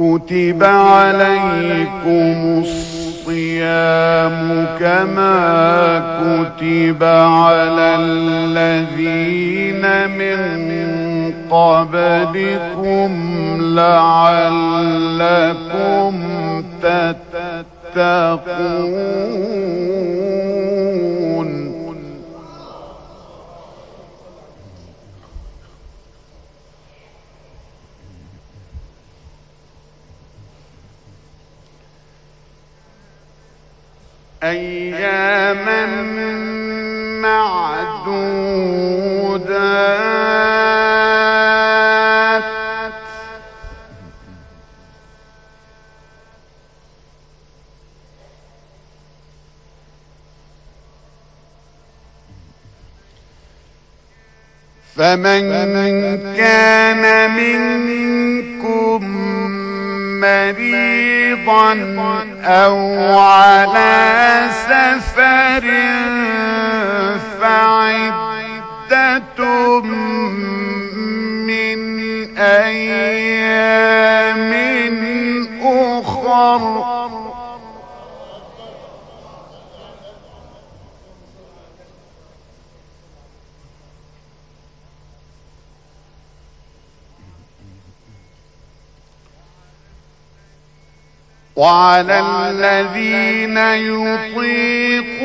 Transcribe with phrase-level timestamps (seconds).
[0.00, 4.38] كتب عليكم الصيام
[4.80, 5.36] كما
[6.20, 9.84] كتب على الذين
[10.18, 10.40] من
[11.50, 13.10] قبلكم
[13.60, 15.00] لعلكم
[17.94, 18.60] تتقون
[34.42, 35.86] أياما
[37.20, 38.70] معدودات.
[54.96, 55.50] فمن
[56.36, 58.29] كان منكم
[60.20, 61.72] مريضا
[62.44, 65.64] أو على سفر
[67.40, 69.40] فعدة
[71.46, 71.78] من
[72.38, 74.50] أيام
[75.62, 76.99] أخر.
[91.60, 93.58] وعلى الذين
[94.00, 95.20] يطيقونه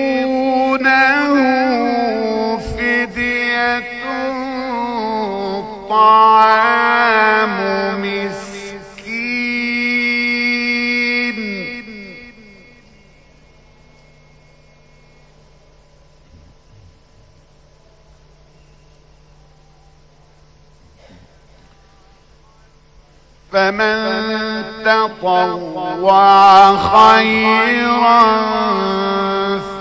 [23.55, 28.23] فمن تطوع خيرا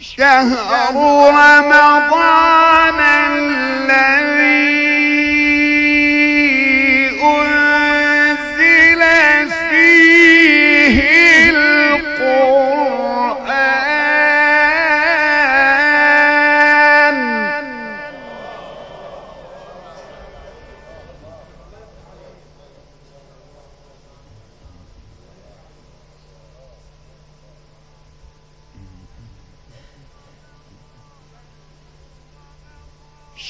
[0.00, 0.94] شهر
[1.36, 3.00] رمضان
[3.30, 4.25] الذي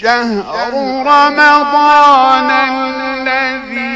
[0.01, 0.73] شهر
[1.07, 3.87] رمضان الذي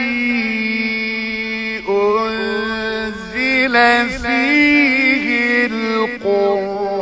[1.88, 3.74] أنزل
[4.08, 6.99] فيه القرآن.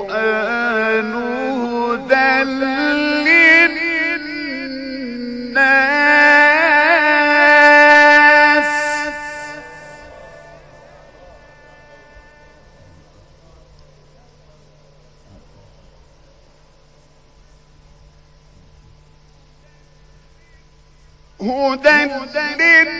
[21.40, 22.11] هدى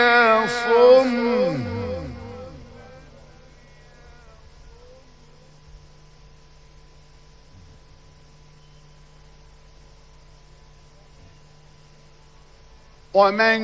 [13.15, 13.62] ومن